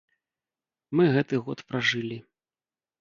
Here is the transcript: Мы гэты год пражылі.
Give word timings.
Мы 0.99 1.03
гэты 1.17 1.41
год 1.49 1.59
пражылі. 1.71 2.17